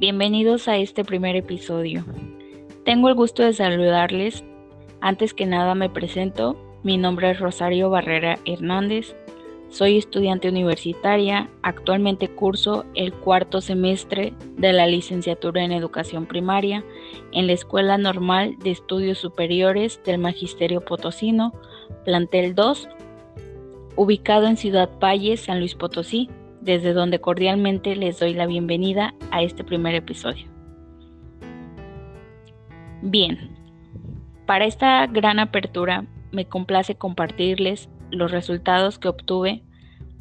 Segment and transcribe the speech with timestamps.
[0.00, 2.06] Bienvenidos a este primer episodio.
[2.86, 4.42] Tengo el gusto de saludarles.
[5.02, 6.56] Antes que nada me presento.
[6.82, 9.14] Mi nombre es Rosario Barrera Hernández.
[9.68, 11.50] Soy estudiante universitaria.
[11.60, 16.82] Actualmente curso el cuarto semestre de la licenciatura en educación primaria
[17.32, 21.52] en la Escuela Normal de Estudios Superiores del Magisterio Potosino,
[22.06, 22.88] plantel 2,
[23.96, 29.42] ubicado en Ciudad Valle, San Luis Potosí desde donde cordialmente les doy la bienvenida a
[29.42, 30.46] este primer episodio.
[33.02, 33.56] Bien,
[34.46, 39.62] para esta gran apertura me complace compartirles los resultados que obtuve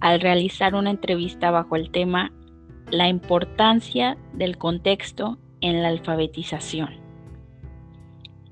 [0.00, 2.32] al realizar una entrevista bajo el tema
[2.90, 7.06] La importancia del contexto en la alfabetización.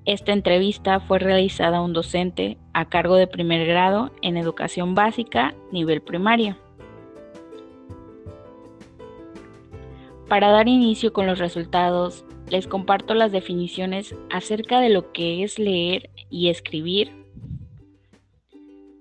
[0.07, 5.55] Esta entrevista fue realizada a un docente a cargo de primer grado en educación básica
[5.73, 6.59] nivel primaria.
[10.35, 15.61] Para dar inicio con los resultados, les comparto las definiciones acerca de lo que es
[15.61, 17.13] leer y escribir,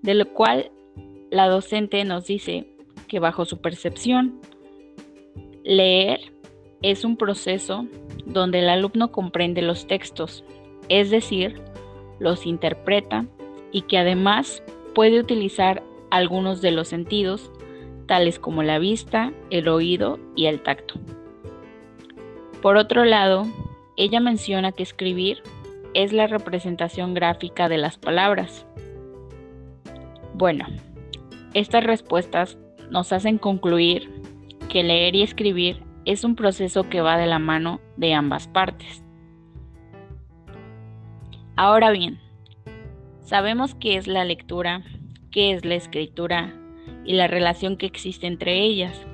[0.04, 0.72] de lo cual
[1.32, 2.68] la docente nos dice
[3.08, 4.40] que bajo su percepción,
[5.64, 6.20] leer
[6.84, 7.88] es un proceso
[8.28, 10.44] donde el alumno comprende los textos,
[10.88, 11.60] es decir,
[12.20, 13.26] los interpreta
[13.72, 14.62] y que además
[14.94, 17.52] puede utilizar algunos de los sentidos,
[18.06, 21.00] tales como la vista, el oído y el tacto.
[22.64, 23.46] Por otro lado,
[23.98, 25.44] ella menciona que escribir
[25.94, 28.66] es la representación gráfica de las palabras.
[30.34, 30.66] Bueno,
[31.54, 32.58] estas respuestas
[32.90, 34.10] nos hacen concluir
[34.70, 39.04] que leer y escribir es un proceso que va de la mano de ambas partes.
[41.58, 42.22] Ahora bien,
[43.20, 44.84] sabemos qué es la lectura,
[45.32, 46.54] qué es la escritura
[47.04, 49.06] y la relación que existe entre ellas.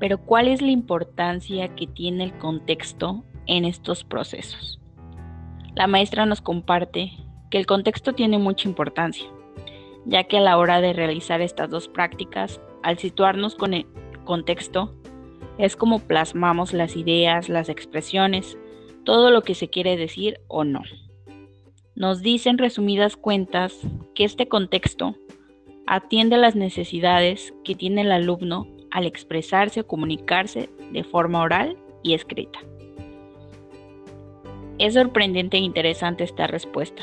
[0.00, 4.80] Pero ¿cuál es la importancia que tiene el contexto en estos procesos?
[5.76, 7.12] La maestra nos comparte
[7.50, 9.26] que el contexto tiene mucha importancia,
[10.06, 13.86] ya que a la hora de realizar estas dos prácticas, al situarnos con el
[14.24, 14.94] contexto,
[15.58, 18.56] es como plasmamos las ideas, las expresiones,
[19.04, 20.80] todo lo que se quiere decir o no.
[21.94, 23.78] Nos dicen resumidas cuentas
[24.14, 25.16] que este contexto
[25.86, 31.76] atiende a las necesidades que tiene el alumno al expresarse o comunicarse de forma oral
[32.02, 32.58] y escrita.
[34.78, 37.02] Es sorprendente e interesante esta respuesta.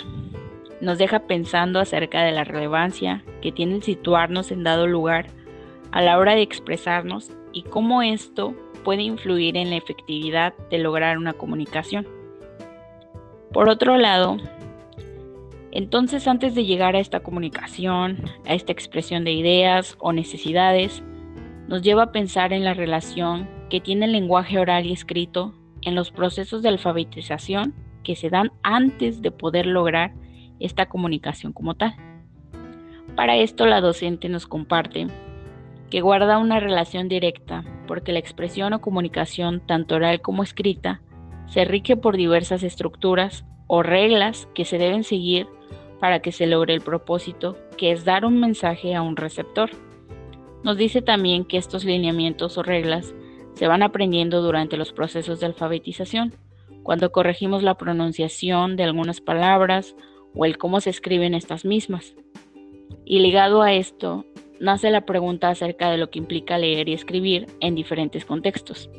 [0.82, 5.28] Nos deja pensando acerca de la relevancia que tiene el situarnos en dado lugar
[5.92, 11.18] a la hora de expresarnos y cómo esto puede influir en la efectividad de lograr
[11.18, 12.08] una comunicación.
[13.52, 14.38] Por otro lado,
[15.72, 21.04] entonces antes de llegar a esta comunicación, a esta expresión de ideas o necesidades,
[21.68, 25.96] nos lleva a pensar en la relación que tiene el lenguaje oral y escrito en
[25.96, 27.74] los procesos de alfabetización
[28.04, 30.14] que se dan antes de poder lograr
[30.60, 31.96] esta comunicación como tal.
[33.16, 35.08] Para esto la docente nos comparte
[35.90, 41.02] que guarda una relación directa porque la expresión o comunicación tanto oral como escrita
[41.48, 45.48] se rige por diversas estructuras o reglas que se deben seguir
[46.00, 49.70] para que se logre el propósito, que es dar un mensaje a un receptor.
[50.64, 53.14] Nos dice también que estos lineamientos o reglas
[53.54, 56.34] se van aprendiendo durante los procesos de alfabetización,
[56.84, 59.96] cuando corregimos la pronunciación de algunas palabras
[60.36, 62.16] o el cómo se escriben estas mismas.
[63.06, 64.26] Y ligado a esto,
[64.60, 68.90] nace la pregunta acerca de lo que implica leer y escribir en diferentes contextos.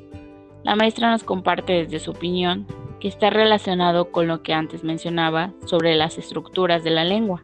[0.64, 2.66] La maestra nos comparte desde su opinión
[3.00, 7.42] que está relacionado con lo que antes mencionaba sobre las estructuras de la lengua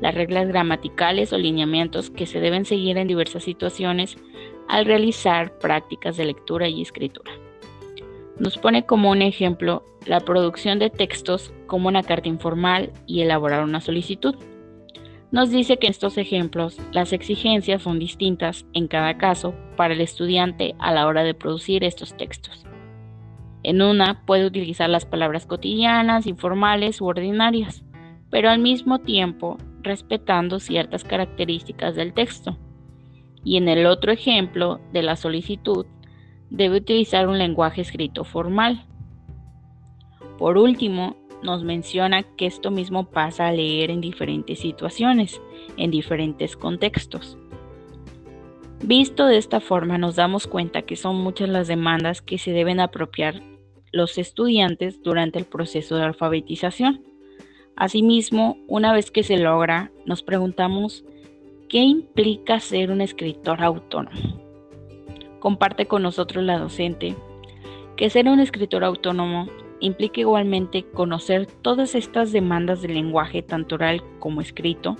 [0.00, 4.16] las reglas gramaticales o lineamientos que se deben seguir en diversas situaciones
[4.68, 7.32] al realizar prácticas de lectura y escritura.
[8.38, 13.64] Nos pone como un ejemplo la producción de textos como una carta informal y elaborar
[13.64, 14.36] una solicitud.
[15.32, 20.00] Nos dice que en estos ejemplos las exigencias son distintas en cada caso para el
[20.00, 22.64] estudiante a la hora de producir estos textos.
[23.62, 27.82] En una puede utilizar las palabras cotidianas, informales u ordinarias,
[28.30, 32.58] pero al mismo tiempo respetando ciertas características del texto.
[33.44, 35.86] Y en el otro ejemplo de la solicitud,
[36.50, 38.84] debe utilizar un lenguaje escrito formal.
[40.38, 45.40] Por último, nos menciona que esto mismo pasa a leer en diferentes situaciones,
[45.76, 47.38] en diferentes contextos.
[48.82, 52.80] Visto de esta forma, nos damos cuenta que son muchas las demandas que se deben
[52.80, 53.42] apropiar
[53.92, 57.02] los estudiantes durante el proceso de alfabetización.
[57.76, 61.04] Asimismo, una vez que se logra, nos preguntamos
[61.68, 64.40] qué implica ser un escritor autónomo.
[65.40, 67.14] Comparte con nosotros la docente
[67.96, 69.48] que ser un escritor autónomo
[69.80, 74.96] implica igualmente conocer todas estas demandas del lenguaje tanto oral como escrito,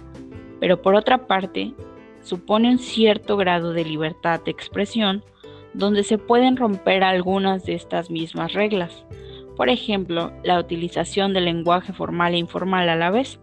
[0.61, 1.73] pero por otra parte
[2.21, 5.25] supone un cierto grado de libertad de expresión
[5.73, 9.07] donde se pueden romper algunas de estas mismas reglas.
[9.57, 13.41] Por ejemplo, la utilización del lenguaje formal e informal a la vez.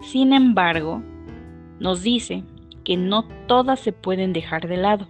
[0.00, 1.02] Sin embargo,
[1.80, 2.44] nos dice
[2.84, 5.08] que no todas se pueden dejar de lado.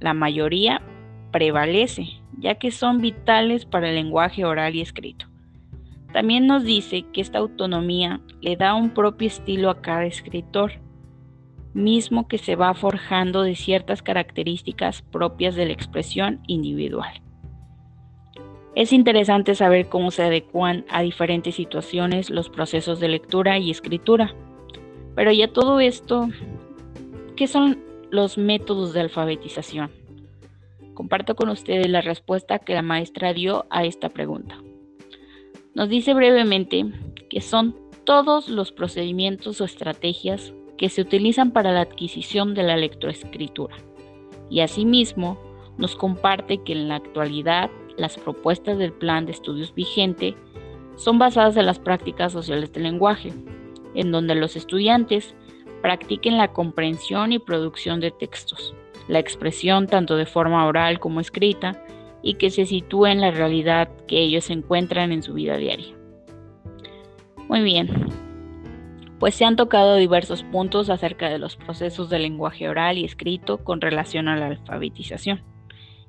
[0.00, 0.82] La mayoría
[1.30, 2.08] prevalece,
[2.38, 5.26] ya que son vitales para el lenguaje oral y escrito.
[6.12, 10.72] También nos dice que esta autonomía le da un propio estilo a cada escritor,
[11.72, 17.23] mismo que se va forjando de ciertas características propias de la expresión individual.
[18.74, 24.34] Es interesante saber cómo se adecuan a diferentes situaciones los procesos de lectura y escritura.
[25.14, 26.28] Pero ya todo esto,
[27.36, 27.78] ¿qué son
[28.10, 29.90] los métodos de alfabetización?
[30.94, 34.60] Comparto con ustedes la respuesta que la maestra dio a esta pregunta.
[35.74, 36.84] Nos dice brevemente
[37.30, 42.76] que son todos los procedimientos o estrategias que se utilizan para la adquisición de la
[42.76, 43.76] lectoescritura.
[44.50, 45.38] Y asimismo,
[45.78, 50.34] nos comparte que en la actualidad las propuestas del plan de estudios vigente
[50.96, 53.32] son basadas en las prácticas sociales del lenguaje,
[53.94, 55.34] en donde los estudiantes
[55.82, 58.74] practiquen la comprensión y producción de textos,
[59.08, 61.84] la expresión tanto de forma oral como escrita,
[62.22, 65.94] y que se sitúe en la realidad que ellos encuentran en su vida diaria.
[67.48, 67.90] Muy bien,
[69.18, 73.58] pues se han tocado diversos puntos acerca de los procesos de lenguaje oral y escrito
[73.58, 75.42] con relación a la alfabetización.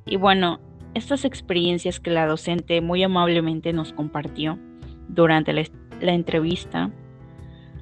[0.06, 0.62] Y bueno,
[0.96, 4.58] estas experiencias que la docente muy amablemente nos compartió
[5.10, 5.64] durante la,
[6.14, 6.90] entrevista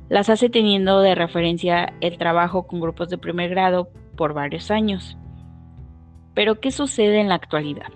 [0.10, 5.18] las hace teniendo de referencia el trabajo con grupos de primer grado por varios años.
[6.34, 7.88] Pero, ¿qué sucede en la actualidad?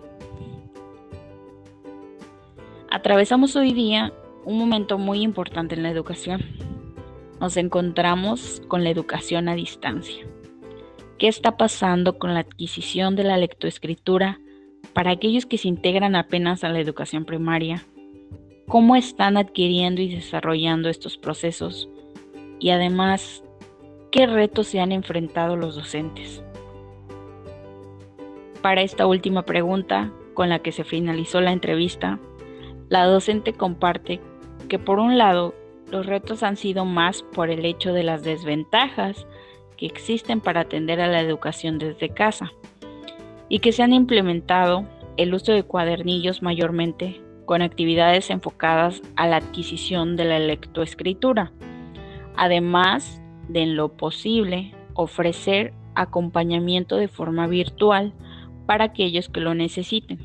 [2.90, 4.14] Atravesamos hoy día
[4.46, 6.46] un momento muy importante en la educación.
[7.42, 10.26] Nos encontramos con la educación a distancia.
[11.18, 14.40] ¿Qué está pasando con la adquisición de la lectoescritura
[14.94, 17.86] para aquellos que se integran apenas a la educación primaria?
[18.68, 21.90] ¿Cómo están adquiriendo y desarrollando estos procesos?
[22.60, 23.44] Y además,
[24.12, 26.44] ¿qué retos se han enfrentado los docentes?
[28.62, 32.20] Para esta última pregunta, con la que se finalizó la entrevista,
[32.90, 34.20] la docente comparte
[34.68, 35.54] que por un lado
[35.92, 39.26] los retos han sido más por el hecho de las desventajas
[39.78, 42.52] que existen para atender a la educación desde casa
[43.50, 44.86] y que se han implementado
[45.18, 51.52] el uso de cuadernillos mayormente con actividades enfocadas a la adquisición de la lectoescritura,
[52.36, 58.14] además de en lo posible ofrecer acompañamiento de forma virtual
[58.66, 60.20] para aquellos que lo necesiten.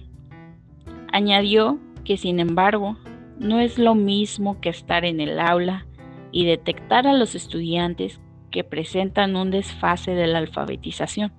[1.13, 2.97] Añadió que sin embargo
[3.39, 5.87] no es lo mismo que estar en el aula
[6.33, 8.21] y detectar a los estudiantes
[8.51, 11.33] que presentan un desfase de la alfabetización,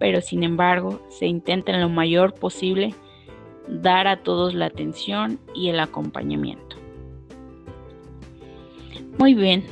[0.00, 2.94] pero sin embargo se intenta en lo mayor posible
[3.68, 6.76] dar a todos la atención y el acompañamiento.
[9.18, 9.64] Muy bien,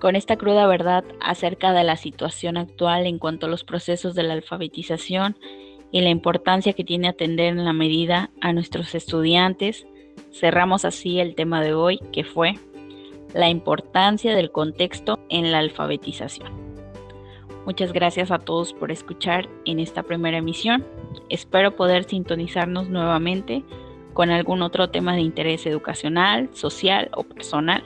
[0.00, 4.24] con esta cruda verdad acerca de la situación actual en cuanto a los procesos de
[4.24, 5.36] la alfabetización
[5.92, 9.86] y la importancia que tiene atender en la medida a nuestros estudiantes,
[10.32, 12.54] cerramos así el tema de hoy que fue
[13.34, 16.69] la importancia del contexto en la alfabetización.
[17.70, 20.84] Muchas gracias a todos por escuchar en esta primera emisión.
[21.28, 23.62] Espero poder sintonizarnos nuevamente
[24.12, 27.84] con algún otro tema de interés educacional, social o personal.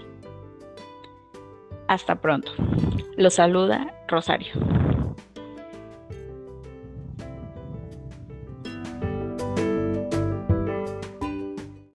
[1.86, 2.50] Hasta pronto.
[3.18, 4.54] Los saluda Rosario.